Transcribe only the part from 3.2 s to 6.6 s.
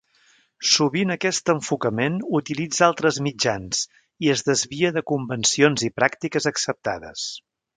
mitjans i es desvia de convencions i pràctiques